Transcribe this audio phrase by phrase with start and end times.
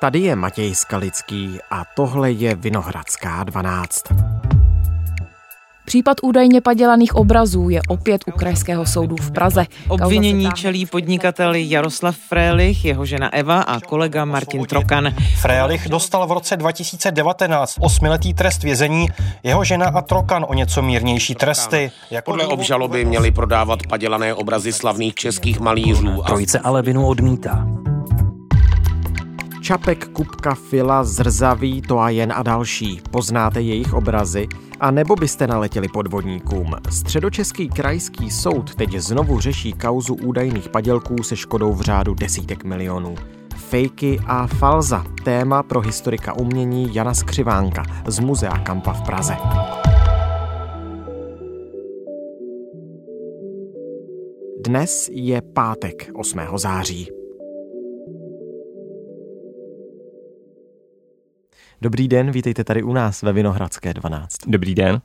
[0.00, 4.02] Tady je Matěj Skalický a tohle je Vinohradská 12.
[5.84, 9.66] Případ údajně padělaných obrazů je opět u Krajského soudu v Praze.
[9.88, 15.14] Obvinění čelí podnikatel Jaroslav Frélich, jeho žena Eva a kolega Martin Trokan.
[15.40, 19.08] Frélich dostal v roce 2019 osmiletý trest vězení,
[19.42, 21.90] jeho žena a Trokan o něco mírnější tresty.
[22.10, 26.22] Jako Podle obžaloby měli prodávat padělané obrazy slavných českých malířů.
[26.26, 27.66] Trojice ale vinu odmítá.
[29.66, 33.00] Čapek, Kupka, Fila, Zrzavý, jen a další.
[33.10, 34.48] Poznáte jejich obrazy?
[34.80, 36.74] A nebo byste naletěli podvodníkům?
[36.90, 43.14] Středočeský krajský soud teď znovu řeší kauzu údajných padělků se škodou v řádu desítek milionů.
[43.56, 49.36] Fejky a falza, téma pro historika umění Jana Skřivánka z Muzea Kampa v Praze.
[54.66, 56.40] Dnes je pátek 8.
[56.56, 57.15] září.
[61.80, 64.36] Dobrý den, vítejte tady u nás ve Vinohradské 12.
[64.46, 65.00] Dobrý den.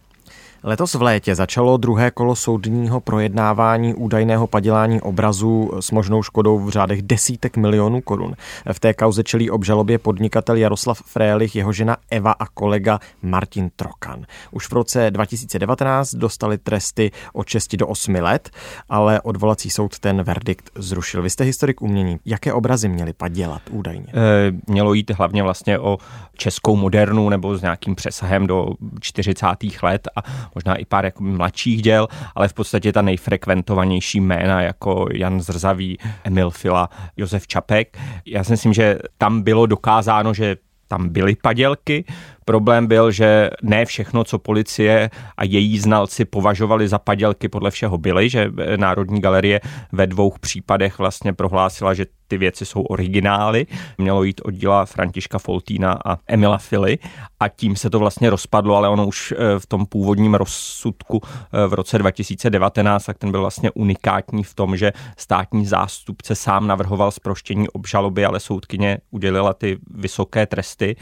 [0.64, 6.70] Letos v létě začalo druhé kolo soudního projednávání údajného padělání obrazů s možnou škodou v
[6.70, 8.36] řádech desítek milionů korun.
[8.72, 14.26] V té kauze čelí obžalobě podnikatel Jaroslav Frélich, jeho žena Eva a kolega Martin Trokan.
[14.52, 18.50] Už v roce 2019 dostali tresty od 6 do 8 let,
[18.90, 21.22] ale odvolací soud ten verdikt zrušil.
[21.22, 22.20] Vy jste historik umění.
[22.26, 24.08] Jaké obrazy měli padělat údajně?
[24.08, 25.98] E, mělo jít hlavně vlastně o
[26.38, 28.68] českou modernu nebo s nějakým přesahem do
[29.00, 29.46] 40.
[29.84, 30.22] let a
[30.56, 35.98] možná i pár jako mladších děl, ale v podstatě ta nejfrekventovanější jména jako Jan Zrzavý,
[36.24, 37.98] Emil Fila, Josef Čapek.
[38.26, 40.56] Já si myslím, že tam bylo dokázáno, že
[40.88, 42.06] tam byly padělky.
[42.46, 47.98] Problém byl, že ne všechno, co policie a její znalci považovali za padělky, podle všeho
[47.98, 49.60] byly, že Národní galerie
[49.92, 53.68] ve dvou případech vlastně prohlásila, že ty věci jsou originály.
[53.98, 56.98] Mělo jít od díla Františka Foltína a Emila Fily
[57.40, 61.68] a tím se to vlastně rozpadlo, ale ono už eh, v tom původním rozsudku eh,
[61.68, 67.12] v roce 2019, tak ten byl vlastně unikátní v tom, že státní zástupce sám navrhoval
[67.12, 70.96] zproštění obžaloby, ale soudkyně udělila ty vysoké tresty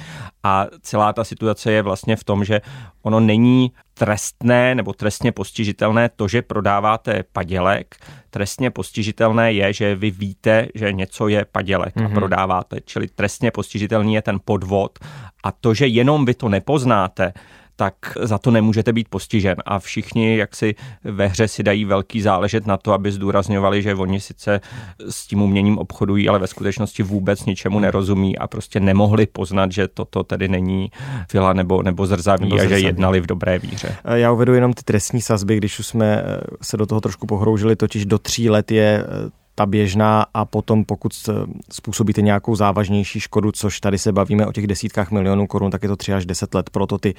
[0.44, 2.62] a celá ta situace je vlastně v tom, že
[3.04, 7.96] ono není trestné nebo trestně postižitelné to, že prodáváte padělek.
[8.30, 12.06] Trestně postižitelné je, že vy víte, že něco je padělek mm-hmm.
[12.06, 12.16] a mhm.
[12.16, 12.78] prodáváte.
[12.86, 15.00] Čili trestně postižitelný je ten podvod
[15.44, 17.34] a to, že jenom vy to nepoznáte,
[17.80, 19.56] tak za to nemůžete být postižen.
[19.66, 23.96] A všichni, jak si ve hře si dají velký záležet na to, aby zdůrazňovali, že
[23.96, 24.62] oni sice
[25.10, 29.88] s tím uměním obchodují, ale ve skutečnosti vůbec ničemu nerozumí a prostě nemohli poznat, že
[29.88, 30.92] toto tedy není
[31.32, 33.96] fila nebo, nebo zrzaví nebo a že jednali v dobré víře.
[34.16, 36.24] Já uvedu jenom ty trestní sazby, když už jsme
[36.62, 39.04] se do toho trošku pohroužili, totiž do tří let je
[39.60, 41.14] ta běžná a potom pokud
[41.72, 45.90] způsobíte nějakou závažnější škodu, což tady se bavíme o těch desítkách milionů korun, tak je
[45.90, 46.70] to 3 až 10 let.
[46.70, 47.14] Proto ty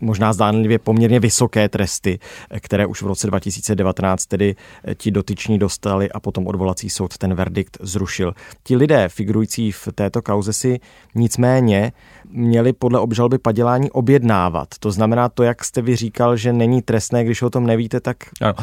[0.00, 2.18] možná zdánlivě poměrně vysoké tresty,
[2.60, 4.56] které už v roce 2019 tedy
[4.94, 8.34] ti dotyční dostali a potom odvolací soud ten verdikt zrušil.
[8.62, 10.80] Ti lidé figurující v této kauze si
[11.14, 11.92] nicméně
[12.30, 14.68] měli podle obžalby padělání objednávat.
[14.80, 18.16] To znamená to, jak jste vy říkal, že není trestné, když o tom nevíte, tak
[18.40, 18.54] ano.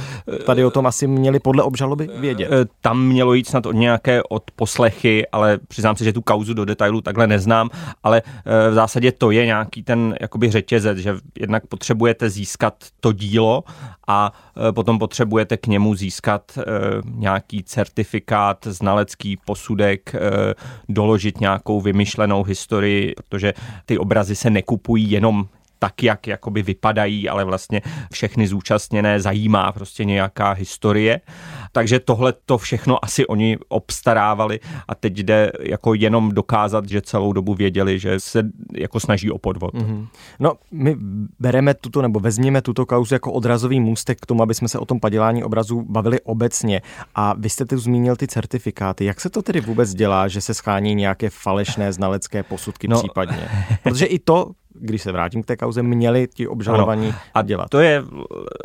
[0.45, 2.51] tady o tom asi měli podle obžaloby vědět.
[2.51, 6.65] E, tam mělo jít snad o nějaké odposlechy, ale přiznám se, že tu kauzu do
[6.65, 7.69] detailu takhle neznám,
[8.03, 13.11] ale e, v zásadě to je nějaký ten jakoby řetězec, že jednak potřebujete získat to
[13.11, 13.63] dílo
[14.07, 14.31] a
[14.71, 16.59] potom potřebujete k němu získat
[17.05, 20.15] nějaký certifikát, znalecký posudek,
[20.89, 23.53] doložit nějakou vymyšlenou historii, protože
[23.85, 25.47] ty obrazy se nekupují jenom
[25.85, 27.81] tak, jak jakoby vypadají, ale vlastně
[28.13, 31.21] všechny zúčastněné zajímá prostě nějaká historie.
[31.71, 37.33] Takže tohle to všechno asi oni obstarávali a teď jde jako jenom dokázat, že celou
[37.33, 39.73] dobu věděli, že se jako snaží o podvod.
[39.73, 40.07] Mm-hmm.
[40.39, 40.95] No, my
[41.39, 44.85] bereme tuto nebo vezměme tuto kauzu jako odrazový můstek k tomu, aby jsme se o
[44.85, 46.81] tom padělání obrazů bavili obecně.
[47.15, 49.05] A vy jste tu zmínil ty certifikáty.
[49.05, 53.47] Jak se to tedy vůbec dělá, že se schání nějaké falešné znalecké posudky no, případně?
[53.83, 57.17] Protože i to když se vrátím k té kauze, měli ti obžalovaní ano.
[57.33, 57.69] a dělat.
[57.69, 58.03] To je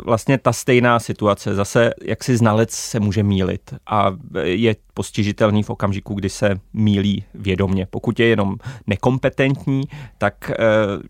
[0.05, 1.55] vlastně ta stejná situace.
[1.55, 7.25] Zase, jak si znalec se může mílit a je postižitelný v okamžiku, kdy se mílí
[7.35, 7.87] vědomně.
[7.87, 8.57] Pokud je jenom
[8.87, 9.83] nekompetentní,
[10.19, 10.55] tak eh,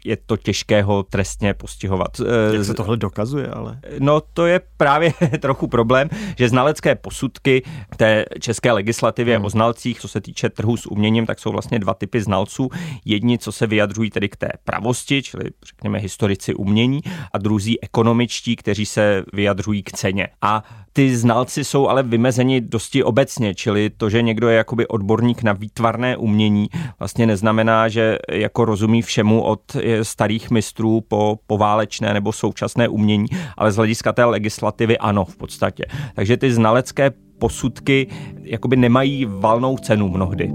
[0.05, 2.21] je to těžké ho trestně postihovat.
[2.21, 3.79] Eh, jak se tohle dokazuje, ale?
[3.99, 6.09] No to je právě trochu problém,
[6.39, 7.63] že znalecké posudky
[7.97, 9.45] té české legislativě hmm.
[9.45, 12.71] o znalcích, co se týče trhu s uměním, tak jsou vlastně dva typy znalců.
[13.05, 17.01] Jedni, co se vyjadřují tedy k té pravosti, čili řekněme historici umění,
[17.33, 20.29] a druzí ekonomičtí, kteří se vyjadřují k ceně.
[20.43, 24.87] A ty znalci jsou ale vymezeni dosti obecně, čili čili to, že někdo je jakoby
[24.87, 26.69] odborník na výtvarné umění,
[26.99, 29.61] vlastně neznamená, že jako rozumí všemu od
[30.03, 35.85] starých mistrů po poválečné nebo současné umění, ale z hlediska té legislativy ano v podstatě.
[36.15, 38.07] Takže ty znalecké posudky
[38.43, 40.53] jakoby nemají valnou cenu mnohdy.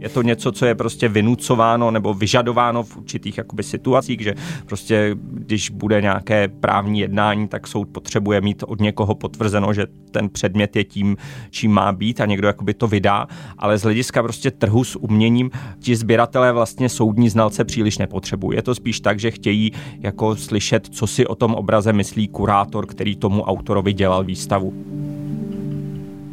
[0.00, 4.34] Je to něco, co je prostě vynucováno nebo vyžadováno v určitých jakoby situacích, že
[4.66, 10.28] prostě když bude nějaké právní jednání, tak soud potřebuje mít od někoho potvrzeno, že ten
[10.28, 11.16] předmět je tím,
[11.50, 13.26] čím má být a někdo jakoby to vydá,
[13.58, 18.58] ale z hlediska prostě trhu s uměním ti sběratelé vlastně soudní znalce příliš nepotřebují.
[18.58, 22.86] Je to spíš tak, že chtějí jako slyšet, co si o tom obraze myslí kurátor,
[22.86, 24.72] který tomu autorovi dělal výstavu.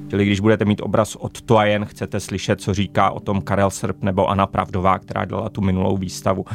[0.10, 4.04] Čili když budete mít obraz od Toajen, chcete slyšet, co říká o tom Karel Srb
[4.04, 6.46] nebo Anna Pravdová, která dělala tu minulou výstavu.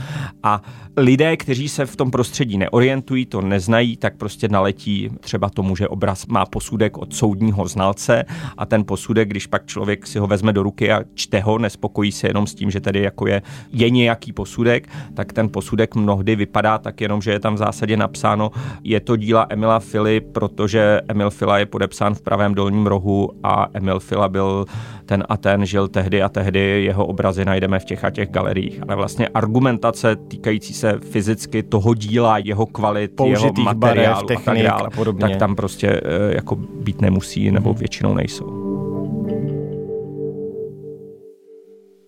[0.43, 0.62] A
[0.97, 5.88] lidé, kteří se v tom prostředí neorientují, to neznají, tak prostě naletí třeba tomu, že
[5.88, 8.25] obraz má posudek od soudního znalce
[8.56, 12.12] a ten posudek, když pak člověk si ho vezme do ruky a čte ho, nespokojí
[12.12, 13.43] se jenom s tím, že tady jako je,
[13.73, 17.97] je nějaký posudek, tak ten posudek mnohdy vypadá tak jenom, že je tam v zásadě
[17.97, 18.50] napsáno,
[18.85, 23.67] je to díla Emila Fili, protože Emil Fila je podepsán v pravém dolním rohu a
[23.75, 24.65] Emil Fila byl
[25.07, 28.83] ten a ten, žil tehdy a tehdy, jeho obrazy najdeme v těch a těch galeriích.
[28.83, 34.67] Ale vlastně argumentace týkající se fyzicky toho díla, jeho kvalit, Použitých jeho materiálu barev, technik
[34.67, 35.29] a tak dále, a podobně.
[35.29, 38.61] tak tam prostě eh, jako být nemusí nebo většinou nejsou.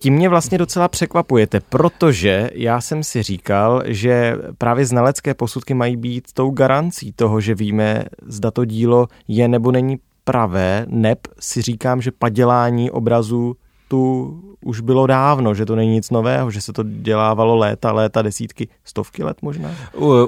[0.03, 5.97] Tím mě vlastně docela překvapujete, protože já jsem si říkal, že právě znalecké posudky mají
[5.97, 11.61] být tou garancí toho, že víme, zda to dílo je nebo není pravé, neb si
[11.61, 13.55] říkám, že padělání obrazů
[13.87, 14.33] tu
[14.65, 18.67] už bylo dávno, že to není nic nového, že se to dělávalo léta, léta, desítky,
[18.85, 19.71] stovky let možná?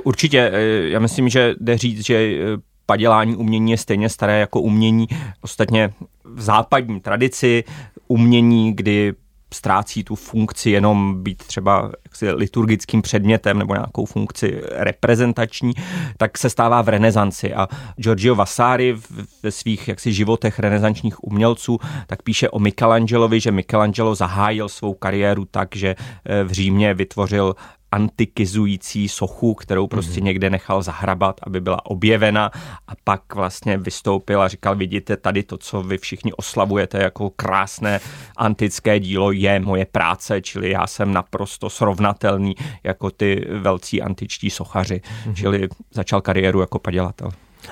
[0.04, 4.62] Určitě, eh, já myslím, že jde říct, že eh, padělání umění je stejně staré jako
[4.62, 5.08] umění.
[5.42, 5.94] Ostatně
[6.24, 7.64] v západní tradici
[8.08, 9.14] umění, kdy
[9.54, 15.74] ztrácí tu funkci jenom být třeba jaksi liturgickým předmětem nebo nějakou funkci reprezentační,
[16.18, 17.54] tak se stává v renesanci.
[17.54, 18.98] A Giorgio Vasari
[19.44, 25.46] ve svých jaksi životech renesančních umělců tak píše o Michelangelovi, že Michelangelo zahájil svou kariéru
[25.46, 25.96] tak, že
[26.26, 27.56] eh, v Římě vytvořil
[27.92, 30.24] antikizující sochu, kterou prostě mm-hmm.
[30.24, 32.52] někde nechal zahrabat, aby byla objevena
[32.88, 38.00] a pak vlastně vystoupil a říkal, vidíte, tady to, co vy všichni oslavujete jako krásné
[38.38, 45.02] antické dílo, je moje práce, čili já jsem naprosto srovnatelný jako ty velcí antičtí sochaři,
[45.02, 45.34] mm-hmm.
[45.34, 47.30] čili začal kariéru jako padělatel.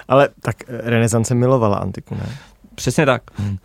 [0.08, 2.38] Ale tak renesance milovala antiku, ne?
[2.76, 3.22] Přesně tak.
[3.36, 3.58] Hmm.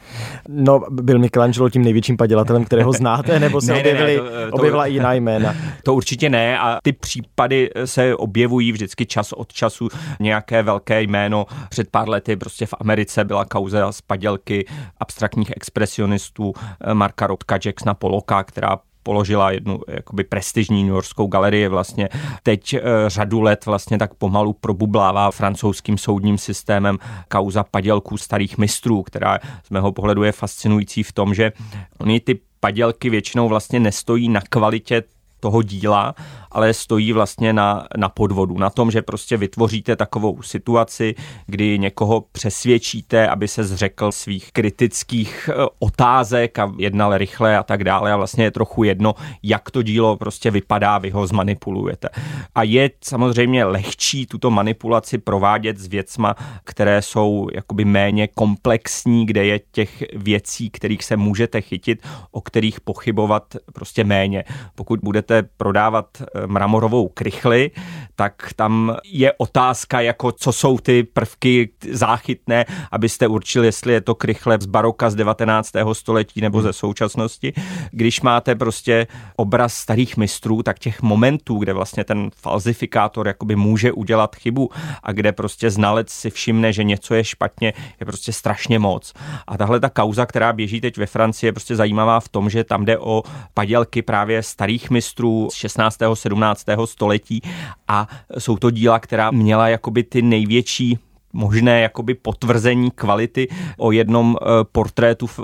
[0.48, 4.56] No, byl Michelangelo tím největším padělatelem, kterého znáte, nebo se ne, objevili, ne, ne, to,
[4.56, 5.54] objevila to, i jiná jména?
[5.82, 9.88] To určitě ne a ty případy se objevují vždycky čas od času.
[10.20, 14.66] Nějaké velké jméno před pár lety prostě v Americe byla kauza z padělky
[15.00, 16.52] abstraktních expresionistů
[16.92, 18.78] Marka Rotka Jacksona Poloka, která
[19.08, 22.08] položila jednu jakoby prestižní New Yorkskou galerii vlastně.
[22.42, 29.02] Teď e, řadu let vlastně tak pomalu probublává francouzským soudním systémem kauza padělků starých mistrů,
[29.02, 31.52] která z mého pohledu je fascinující v tom, že
[31.98, 35.02] oni ty padělky většinou vlastně nestojí na kvalitě
[35.40, 36.14] toho díla,
[36.52, 41.14] ale stojí vlastně na, na podvodu, na tom, že prostě vytvoříte takovou situaci,
[41.46, 47.84] kdy někoho přesvědčíte, aby se zřekl svých kritických eh, otázek a jednal rychle a tak
[47.84, 52.08] dále a vlastně je trochu jedno, jak to dílo prostě vypadá, vy ho zmanipulujete.
[52.54, 59.44] A je samozřejmě lehčí tuto manipulaci provádět s věcma, které jsou jakoby méně komplexní, kde
[59.44, 64.44] je těch věcí, kterých se můžete chytit, o kterých pochybovat prostě méně.
[64.74, 67.70] Pokud budete prodávat eh, mramorovou krychli,
[68.18, 74.14] tak tam je otázka, jako co jsou ty prvky záchytné, abyste určili, jestli je to
[74.14, 75.72] krychle z baroka z 19.
[75.92, 77.52] století nebo ze současnosti.
[77.90, 79.06] Když máte prostě
[79.36, 84.70] obraz starých mistrů, tak těch momentů, kde vlastně ten falzifikátor jakoby může udělat chybu
[85.02, 89.12] a kde prostě znalec si všimne, že něco je špatně, je prostě strašně moc.
[89.46, 92.64] A tahle ta kauza, která běží teď ve Francii, je prostě zajímavá v tom, že
[92.64, 93.22] tam jde o
[93.54, 95.98] padělky právě starých mistrů z 16.
[96.14, 96.64] 17.
[96.84, 97.42] století
[97.88, 98.07] a
[98.38, 100.98] jsou to díla, která měla jakoby ty největší
[101.32, 105.40] možné jakoby potvrzení kvality o jednom eh, portrétu v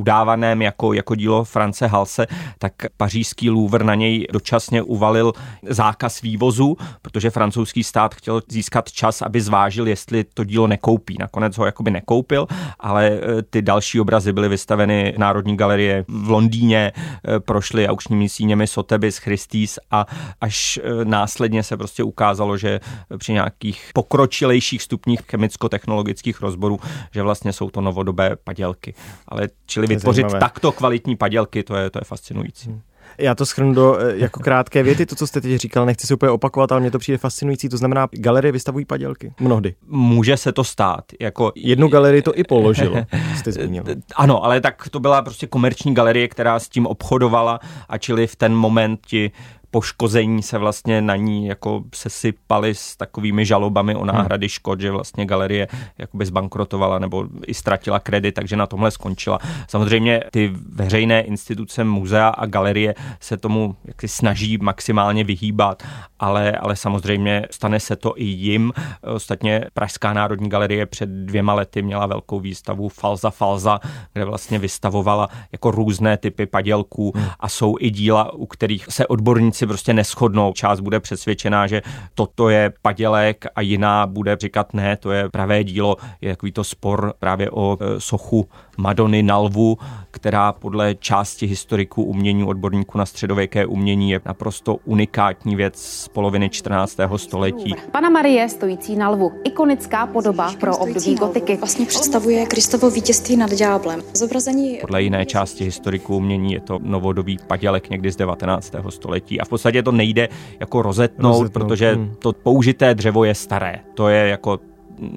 [0.00, 2.26] udávaném jako, jako dílo France Halse,
[2.58, 5.32] tak pařížský Louvre na něj dočasně uvalil
[5.68, 11.16] zákaz vývozu, protože francouzský stát chtěl získat čas, aby zvážil, jestli to dílo nekoupí.
[11.20, 12.46] Nakonec ho jakoby nekoupil,
[12.80, 18.28] ale e, ty další obrazy byly vystaveny v Národní galerie v Londýně, e, prošly aukčními
[18.28, 20.06] síněmi Sotheby's, Christie's a
[20.40, 22.80] až e, následně se prostě ukázalo, že
[23.18, 26.80] při nějakých pokročilejších stupních chemicko-technologických rozborů,
[27.14, 28.94] že vlastně jsou to novodobé padělky.
[29.28, 30.40] Ale čili vytvořit zajímavé.
[30.40, 32.70] takto kvalitní padělky, to je, to je fascinující.
[32.70, 32.80] Hmm.
[33.18, 36.14] Já to schrnu do eh, jako krátké věty, to, co jste teď říkal, nechci se
[36.14, 37.68] úplně opakovat, ale mě to přijde fascinující.
[37.68, 39.32] To znamená, galerie vystavují padělky.
[39.40, 39.74] Mnohdy.
[39.86, 41.04] Může se to stát.
[41.20, 41.52] Jako...
[41.54, 42.96] Jednu galerii to i položilo,
[43.36, 43.84] jste zmínil.
[44.14, 48.36] Ano, ale tak to byla prostě komerční galerie, která s tím obchodovala a čili v
[48.36, 49.32] ten moment ti
[49.70, 54.48] poškození se vlastně na ní jako sesypaly s takovými žalobami o náhrady hmm.
[54.48, 59.38] škod, že vlastně galerie jakoby zbankrotovala nebo i ztratila kredit, takže na tomhle skončila.
[59.68, 65.82] Samozřejmě ty veřejné instituce, muzea a galerie se tomu jaksi snaží maximálně vyhýbat,
[66.18, 68.72] ale, ale samozřejmě stane se to i jim.
[69.02, 73.80] Ostatně Pražská národní galerie před dvěma lety měla velkou výstavu Falza Falza,
[74.12, 77.26] kde vlastně vystavovala jako různé typy padělků hmm.
[77.40, 80.52] a jsou i díla, u kterých se odborníci si prostě neschodnou.
[80.52, 81.82] Část bude přesvědčená, že
[82.14, 85.96] toto je padělek a jiná bude říkat ne, to je pravé dílo.
[86.20, 88.48] Je takový to spor právě o e, sochu
[88.80, 89.78] Madony na lvu,
[90.10, 96.48] která podle části historiků umění, odborníků na středověké umění je naprosto unikátní věc z poloviny
[96.48, 96.98] 14.
[97.16, 97.74] století.
[97.92, 101.56] Pana Marie stojící na lvu, ikonická podoba pro období gotiky.
[101.56, 104.02] Vlastně představuje Kristovo vítězství nad ďáblem.
[104.14, 104.78] Zobrazení...
[104.80, 108.74] Podle jiné části historiků umění je to novodobý padělek někdy z 19.
[108.88, 110.28] století a v podstatě to nejde
[110.60, 111.52] jako rozetnout, rozetnout.
[111.52, 112.14] protože hmm.
[112.18, 113.80] to použité dřevo je staré.
[113.94, 114.58] To je jako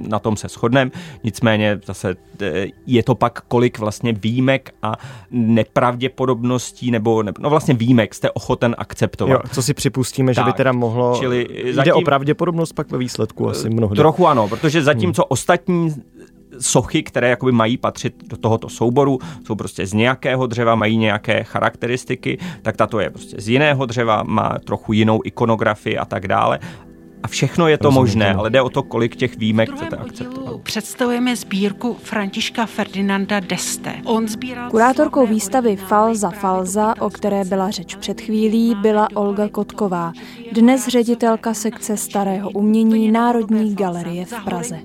[0.07, 0.91] na tom se shodneme,
[1.23, 4.95] nicméně zase e, je to pak kolik vlastně výjimek a
[5.31, 9.33] nepravděpodobností, nebo no vlastně výjimek jste ochoten akceptovat.
[9.43, 12.91] Jo, co si připustíme, tak, že by teda mohlo, čili zatím, jde o pravděpodobnost pak
[12.91, 13.95] ve výsledku asi mnohdy.
[13.95, 15.27] Trochu ano, protože zatímco hmm.
[15.29, 15.93] ostatní
[16.59, 21.43] sochy, které jakoby mají patřit do tohoto souboru, jsou prostě z nějakého dřeva, mají nějaké
[21.43, 26.59] charakteristiky, tak tato je prostě z jiného dřeva, má trochu jinou ikonografii a tak dále
[27.23, 28.39] a všechno je to Rozumím možné, tomu.
[28.39, 30.61] ale jde o to, kolik těch výjimek chcete akceptovat.
[30.61, 33.95] Představujeme sbírku Františka Ferdinanda Deste.
[34.05, 40.13] On sbíral Kurátorkou výstavy Falza Falza, o které byla řeč před chvílí, byla Olga Kotková,
[40.51, 44.79] dnes ředitelka sekce starého umění Národní galerie v Praze.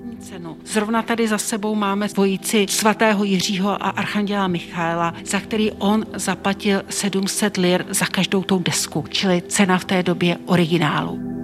[0.65, 6.81] Zrovna tady za sebou máme dvojici svatého Jiřího a archanděla Michaela, za který on zaplatil
[6.89, 11.38] 700 lir za každou tou desku, čili cena v té době originálu.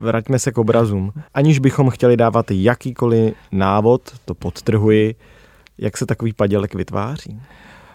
[0.00, 1.12] Vraťme se k obrazům.
[1.34, 5.14] Aniž bychom chtěli dávat jakýkoliv návod, to podtrhuji,
[5.78, 7.40] jak se takový padělek vytváří.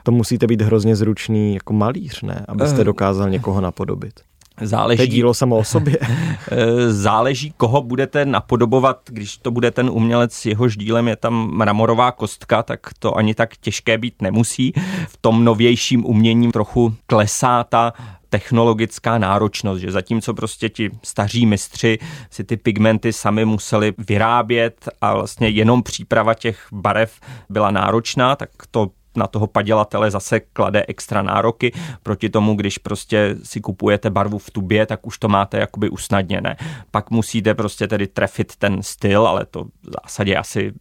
[0.03, 2.46] To musíte být hrozně zručný jako malíř, ne?
[2.48, 2.84] Abyste eh.
[2.84, 4.13] dokázal někoho napodobit.
[4.62, 5.98] Záleží, to je dílo samo o sobě.
[6.51, 9.00] Eh, záleží, koho budete napodobovat.
[9.10, 13.58] Když to bude ten umělec, jehož dílem je tam mramorová kostka, tak to ani tak
[13.58, 14.74] těžké být nemusí.
[15.08, 17.94] V tom novějším umění trochu klesá ta
[18.29, 22.00] technologická náročnost, že zatímco prostě ti staří mistři
[22.31, 27.19] si ty pigmenty sami museli vyrábět a vlastně jenom příprava těch barev
[27.50, 31.72] byla náročná, tak to na toho padělatele zase klade extra nároky
[32.04, 36.58] proti tomu, když prostě si kupujete barvu v tubě, tak už to máte jakoby usnadněné.
[36.92, 40.72] Pak musíte prostě tedy trefit ten styl, ale to v zásadě asi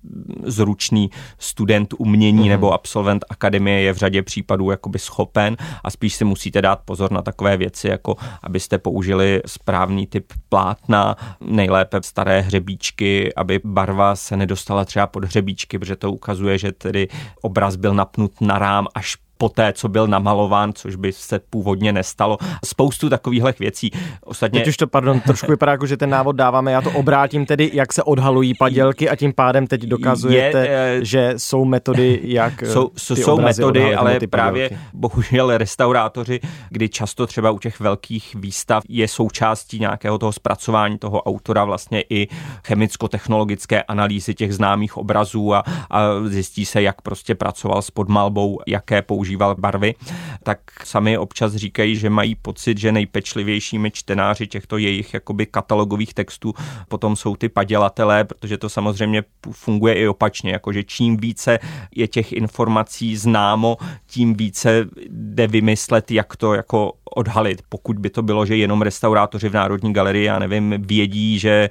[0.45, 2.49] zručný student umění mm.
[2.49, 7.13] nebo absolvent akademie je v řadě případů jakoby schopen a spíš si musíte dát pozor
[7.13, 14.37] na takové věci, jako abyste použili správný typ plátna, nejlépe staré hřebíčky, aby barva se
[14.37, 17.09] nedostala třeba pod hřebíčky, protože to ukazuje, že tedy
[17.43, 21.93] obraz byl napnut napnut na rám až poté, co byl namalován, což by se původně
[21.93, 22.39] nestalo.
[22.65, 23.91] Spoustu takových věcí.
[24.25, 24.61] Ostatně...
[24.61, 27.71] Teď už to, pardon, trošku vypadá jako, že ten návod dáváme, já to obrátím tedy,
[27.75, 32.91] jak se odhalují padělky a tím pádem teď dokazujete, je, že jsou metody, jak Jsou,
[32.97, 36.41] jsou metody, ale právě bohužel restaurátoři,
[36.71, 42.05] kdy často třeba u těch velkých výstav je součástí nějakého toho zpracování toho autora vlastně
[42.11, 42.29] i
[42.65, 49.03] chemicko-technologické analýzy těch známých obrazů a, a zjistí se, jak prostě pracoval s podmalbou, jaké
[49.03, 49.95] používá používal barvy,
[50.43, 56.55] tak sami občas říkají, že mají pocit, že nejpečlivějšími čtenáři těchto jejich jakoby katalogových textů
[56.89, 61.59] potom jsou ty padělatelé, protože to samozřejmě funguje i opačně, jakože čím více
[61.95, 67.63] je těch informací známo, tím více jde vymyslet, jak to jako odhalit.
[67.69, 71.71] Pokud by to bylo, že jenom restaurátoři v Národní galerii, já nevím, vědí, že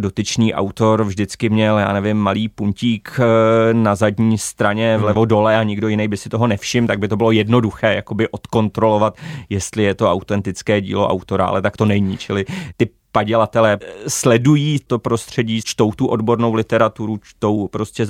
[0.00, 5.28] dotyčný autor vždycky měl, já nevím, malý puntík eh, na zadní straně vlevo hmm.
[5.28, 9.16] dole a nikdo jiný by si toho nevšiml, tak by to bylo jednoduché jakoby odkontrolovat,
[9.48, 12.16] jestli je to autentické dílo autora, ale tak to není.
[12.16, 12.44] Čili
[12.76, 13.78] ty padělatelé
[14.08, 18.06] sledují to prostředí, čtou tu odbornou literaturu, čtou prostě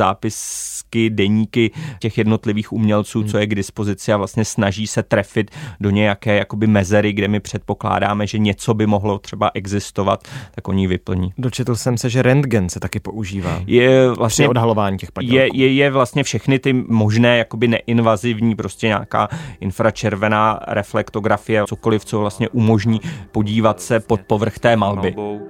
[0.86, 5.50] zápisky, deníky těch jednotlivých umělců, co je k dispozici a vlastně snaží se trefit
[5.80, 10.24] do nějaké jakoby mezery, kde my předpokládáme, že něco by mohlo třeba existovat,
[10.54, 11.32] tak oni ji vyplní.
[11.38, 13.62] Dočetl jsem se, že rentgen se taky používá.
[13.66, 15.34] Je vlastně při odhalování těch padělků.
[15.34, 19.28] Je, je, je vlastně všechny ty možné jakoby neinvazivní, prostě nějaká
[19.60, 23.00] infračervená reflektografie, cokoliv, co vlastně umožní
[23.32, 25.46] podívat se pod povrch té malby malby.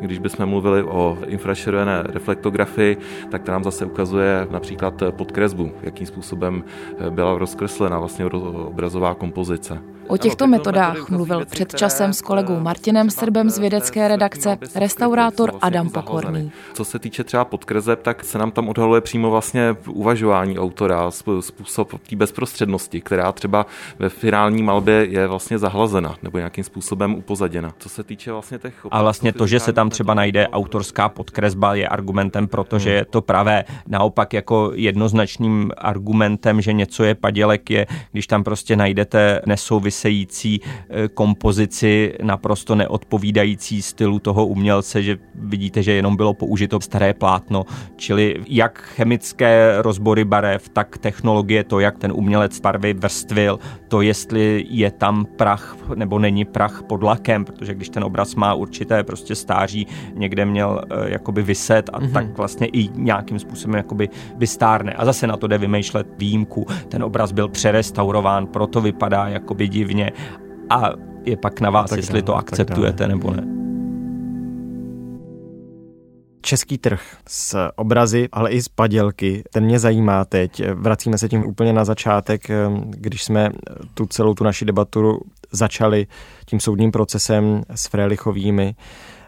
[0.00, 2.96] Když bychom mluvili o infračervené reflektografii,
[3.30, 6.64] tak to nám zase ukazuje například podkresbu, jakým způsobem
[7.10, 9.95] byla rozkreslena vlastně obrazová kompozice.
[10.08, 15.90] O těchto metodách mluvil před časem s kolegou Martinem Srbem z vědecké redakce restaurátor Adam
[15.90, 16.52] Pokorný.
[16.74, 21.10] Co se týče třeba podkreseb, tak se nám tam odhaluje přímo vlastně uvažování autora,
[21.40, 23.66] způsob té bezprostřednosti, která třeba
[23.98, 27.72] ve finální malbě je vlastně zahlazena nebo nějakým způsobem upozaděna.
[27.78, 28.86] Co se týče vlastně těch...
[28.90, 33.22] A vlastně to, že se tam třeba najde autorská podkresba, je argumentem, protože je to
[33.22, 33.64] pravé.
[33.86, 40.60] Naopak jako jednoznačným argumentem, že něco je padělek, je, když tam prostě najdete nesouvis související
[40.60, 47.64] eh, kompozici, naprosto neodpovídající stylu toho umělce, že vidíte, že jenom bylo použito staré plátno,
[47.96, 54.64] čili jak chemické rozbory barev, tak technologie, to, jak ten umělec barvy vrstvil, to, jestli
[54.68, 59.34] je tam prach nebo není prach pod lakem, protože když ten obraz má určité prostě
[59.34, 62.12] stáří, někde měl uh, jakoby vyset a mm-hmm.
[62.12, 64.92] tak vlastně i nějakým způsobem jakoby vystárne.
[64.92, 66.66] A zase na to jde vymýšlet výjimku.
[66.88, 69.85] Ten obraz byl přerestaurován, proto vypadá jakoby divně
[70.70, 70.90] a
[71.24, 73.56] je pak na vás, jestli dále, to akceptujete nebo ne
[76.46, 80.62] český trh s obrazy, ale i s padělky, ten mě zajímá teď.
[80.74, 82.42] Vracíme se tím úplně na začátek,
[82.90, 83.50] když jsme
[83.94, 85.20] tu celou tu naši debatu
[85.52, 86.06] začali
[86.46, 88.74] tím soudním procesem s Frélichovými.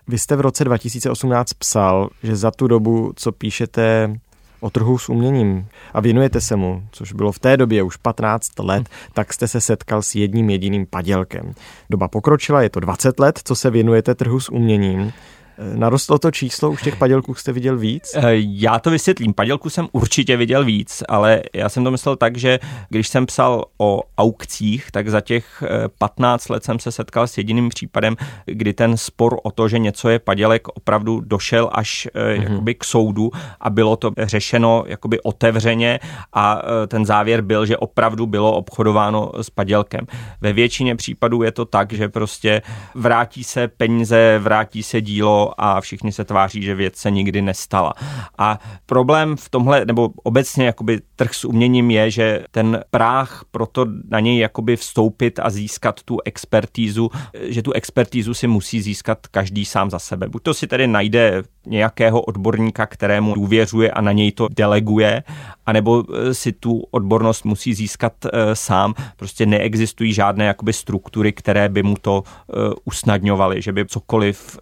[0.08, 4.14] Vy jste v roce 2018 psal, že za tu dobu, co píšete
[4.60, 8.58] o trhu s uměním a věnujete se mu, což bylo v té době už 15
[8.58, 11.54] let, tak jste se setkal s jedním jediným padělkem.
[11.90, 15.12] Doba pokročila, je to 20 let, co se věnujete trhu s uměním.
[15.58, 18.12] Narostlo to číslo, už těch padělků jste viděl víc?
[18.14, 19.34] Eh, já to vysvětlím.
[19.34, 23.64] Padělku jsem určitě viděl víc, ale já jsem to myslel tak, že když jsem psal
[23.78, 25.62] o aukcích, tak za těch
[25.98, 28.16] 15 eh, let jsem se setkal s jediným případem,
[28.46, 32.42] kdy ten spor o to, že něco je padělek, opravdu došel až mm-hmm.
[32.42, 36.00] jakoby k soudu a bylo to řešeno jakoby otevřeně
[36.32, 40.06] a ten závěr byl, že opravdu bylo obchodováno s padělkem.
[40.40, 42.62] Ve většině případů je to tak, že prostě
[42.94, 47.92] vrátí se peníze, vrátí se dílo a všichni se tváří, že věc se nikdy nestala.
[48.38, 53.66] A problém v tomhle, nebo obecně jakoby trh s uměním je, že ten práh pro
[53.66, 59.26] to na něj jakoby vstoupit a získat tu expertízu, že tu expertízu si musí získat
[59.26, 60.28] každý sám za sebe.
[60.28, 65.22] Buď to si tedy najde nějakého odborníka, kterému důvěřuje a na něj to deleguje,
[65.66, 68.94] anebo eh, si tu odbornost musí získat uh, sám.
[69.16, 74.58] Prostě neexistují žádné jakoby struktury, které by mu to uh, usnadňovaly, že by cokoliv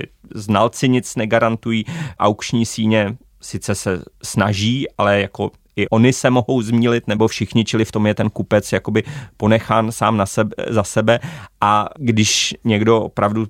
[0.00, 0.20] garantovali.
[0.34, 1.84] Znalci nic negarantují,
[2.18, 7.84] aukční síně sice se snaží, ale jako i oni se mohou zmílit, nebo všichni, čili
[7.84, 9.02] v tom je ten kupec jakoby
[9.36, 11.20] ponechán sám na sebe, za sebe
[11.60, 13.46] a když někdo opravdu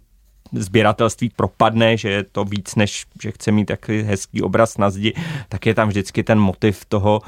[0.52, 5.14] sběratelství propadne, že je to víc, než že chce mít takový hezký obraz na zdi,
[5.48, 7.22] tak je tam vždycky ten motiv toho,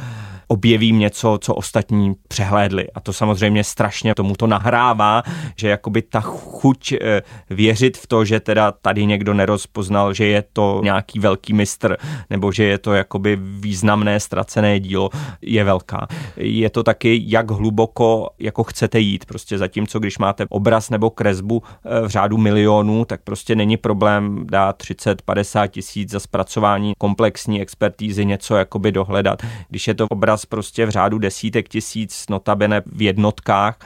[0.47, 2.91] objevím něco, co ostatní přehlédli.
[2.95, 5.23] A to samozřejmě strašně tomu to nahrává,
[5.57, 10.45] že jakoby ta chuť eh, věřit v to, že teda tady někdo nerozpoznal, že je
[10.53, 11.97] to nějaký velký mistr,
[12.31, 15.11] nebo že je to jakoby významné ztracené dílo,
[15.43, 16.07] je velká.
[16.37, 19.25] Je to taky, jak hluboko jako chcete jít.
[19.25, 24.47] Prostě zatímco, když máte obraz nebo kresbu eh, v řádu milionů, tak prostě není problém
[24.51, 29.43] dát 30, 50 tisíc za zpracování komplexní expertízy, něco jakoby dohledat.
[29.69, 33.79] Když je to obraz prostě v řádu desítek tisíc, notabene v jednotkách,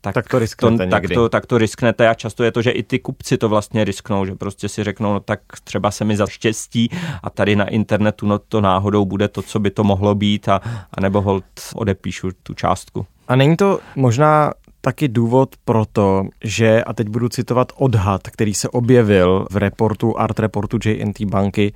[0.00, 2.70] tak, tak to risknete to, tak, to, tak to risknete a často je to, že
[2.70, 6.16] i ty kupci to vlastně risknou, že prostě si řeknou, no tak třeba se mi
[6.16, 6.90] za štěstí
[7.22, 10.60] a tady na internetu no to náhodou bude to, co by to mohlo být a,
[10.92, 13.06] a nebo hold odepíšu tu částku.
[13.28, 18.54] A není to možná taky důvod pro to, že, a teď budu citovat odhad, který
[18.54, 21.72] se objevil v reportu, art reportu JNT banky,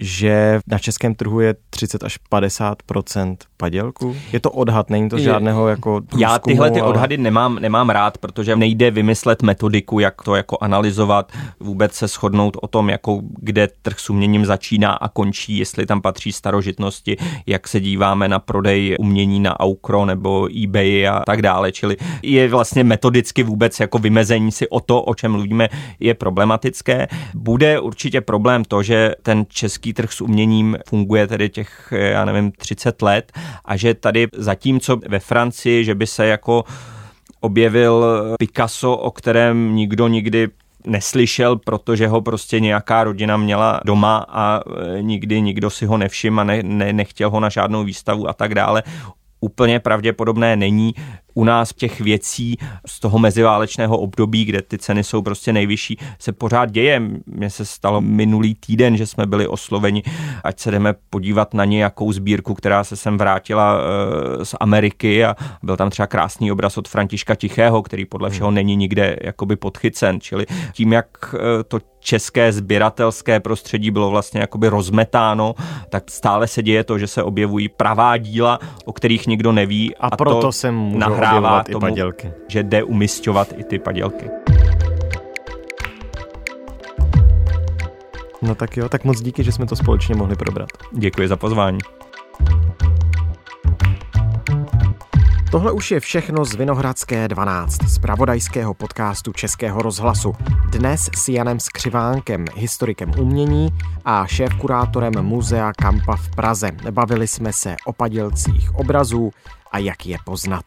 [0.00, 4.16] že na českém trhu je 30 až 50% padělku?
[4.32, 6.90] Je to odhad, není to žádného jako průzkumu, Já tyhle ty ale...
[6.90, 12.56] odhady nemám, nemám rád, protože nejde vymyslet metodiku, jak to jako analyzovat, vůbec se shodnout
[12.62, 17.68] o tom, jako kde trh s uměním začíná a končí, jestli tam patří starožitnosti, jak
[17.68, 21.72] se díváme na prodej umění na Aukro nebo eBay a tak dále.
[21.72, 25.68] Čili je vlastně metodicky vůbec jako vymezení si o to, o čem mluvíme,
[26.00, 27.08] je problematické.
[27.34, 32.52] Bude určitě problém to, že ten český trh s uměním funguje tedy těch, já nevím,
[32.52, 33.32] 30 let
[33.64, 36.64] a že tady zatímco ve Francii, že by se jako
[37.40, 38.06] objevil
[38.38, 40.48] Picasso, o kterém nikdo nikdy
[40.86, 46.40] neslyšel, protože ho prostě nějaká rodina měla doma a e, nikdy nikdo si ho nevšiml
[46.40, 48.82] a ne, ne, nechtěl ho na žádnou výstavu a tak dále
[49.40, 50.94] úplně pravděpodobné není.
[51.36, 56.32] U nás těch věcí z toho meziválečného období, kde ty ceny jsou prostě nejvyšší, se
[56.32, 57.02] pořád děje.
[57.26, 60.02] Mně se stalo minulý týden, že jsme byli osloveni,
[60.44, 65.36] ať se jdeme podívat na nějakou sbírku, která se sem vrátila eh, z Ameriky a
[65.62, 70.20] byl tam třeba krásný obraz od Františka Tichého, který podle všeho není nikde jakoby podchycen.
[70.20, 75.54] Čili tím, jak eh, to české sběratelské prostředí bylo vlastně jakoby rozmetáno,
[75.90, 79.96] tak stále se děje to, že se objevují pravá díla, o kterých nikdo neví.
[79.96, 80.98] A, a proto to se můžou
[81.34, 82.32] nahrává tomu, i padělky.
[82.48, 84.30] že jde umistovat i ty padělky.
[88.42, 90.68] No tak jo, tak moc díky, že jsme to společně mohli probrat.
[90.92, 91.78] Děkuji za pozvání.
[95.50, 100.32] Tohle už je všechno z Vinohradské 12, z pravodajského podcastu Českého rozhlasu.
[100.70, 103.68] Dnes s Janem Skřivánkem, historikem umění
[104.04, 106.70] a šéf-kurátorem muzea Kampa v Praze.
[106.90, 109.30] Bavili jsme se o padělcích obrazů
[109.72, 110.64] a jak je poznat.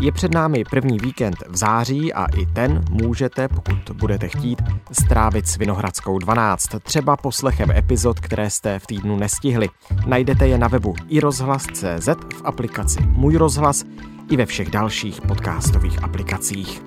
[0.00, 5.48] Je před námi první víkend v září a i ten můžete, pokud budete chtít, strávit
[5.48, 9.68] s Vinohradskou 12, třeba poslechem epizod, které jste v týdnu nestihli.
[10.06, 13.84] Najdete je na webu i rozhlas.cz v aplikaci Můj rozhlas
[14.30, 16.82] i ve všech dalších podcastových aplikacích.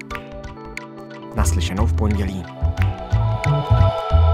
[1.36, 2.46] Naslyšenou v pondělí.
[3.44, 4.33] thank you